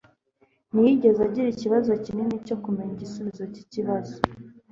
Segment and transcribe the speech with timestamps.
[0.71, 4.15] Ntiyigeze agira ikibazo kinini cyo kumenya igisubizo cyikibazo